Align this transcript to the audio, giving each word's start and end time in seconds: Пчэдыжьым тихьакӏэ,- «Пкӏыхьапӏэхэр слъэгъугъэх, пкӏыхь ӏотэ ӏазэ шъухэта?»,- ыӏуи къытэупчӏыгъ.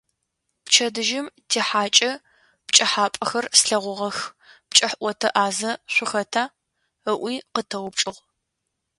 Пчэдыжьым 0.65 1.27
тихьакӏэ,- 1.49 2.11
«Пкӏыхьапӏэхэр 2.65 3.45
слъэгъугъэх, 3.59 4.17
пкӏыхь 4.69 4.97
ӏотэ 5.01 5.29
ӏазэ 5.35 5.71
шъухэта?»,- 5.93 6.43
ыӏуи 7.11 7.35
къытэупчӏыгъ. 7.53 8.21